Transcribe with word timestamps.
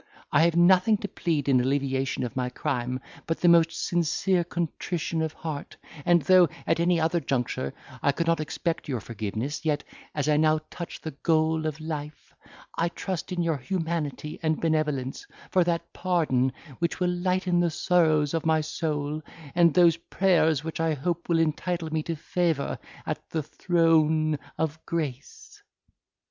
I 0.31 0.41
have 0.45 0.55
nothing 0.55 0.97
to 0.97 1.07
plead 1.07 1.47
in 1.47 1.61
alleviation 1.61 2.23
of 2.23 2.35
my 2.35 2.49
crime 2.49 2.99
but 3.27 3.39
the 3.41 3.47
most 3.47 3.69
sincere 3.85 4.43
contrition 4.43 5.21
of 5.21 5.33
heart, 5.33 5.77
and 6.05 6.23
though, 6.23 6.49
at 6.65 6.79
any 6.79 6.99
other 6.99 7.19
juncture, 7.19 7.71
I 8.01 8.11
could 8.11 8.25
not 8.25 8.39
expect 8.39 8.87
your 8.87 8.99
forgiveness, 8.99 9.63
yet, 9.63 9.83
as 10.15 10.27
I 10.27 10.37
now 10.37 10.59
touch 10.71 11.01
the 11.01 11.11
goal 11.11 11.67
of 11.67 11.79
life, 11.79 12.33
I 12.79 12.89
trust 12.89 13.31
in 13.31 13.43
your 13.43 13.57
humanity 13.57 14.39
and 14.41 14.59
benevolence 14.59 15.27
for 15.51 15.63
that 15.65 15.93
pardon 15.93 16.51
which 16.79 16.99
will 16.99 17.11
lighten 17.15 17.59
the 17.59 17.69
sorrows 17.69 18.33
of 18.33 18.43
my 18.43 18.61
soul, 18.61 19.21
and 19.53 19.71
those 19.75 19.97
prayers 19.97 20.63
which 20.63 20.79
I 20.79 20.95
hope 20.95 21.29
will 21.29 21.37
entitle 21.37 21.93
me 21.93 22.01
to 22.01 22.15
favour 22.15 22.79
at 23.05 23.19
the 23.29 23.43
throne 23.43 24.39
of 24.57 24.83
grace." 24.87 25.61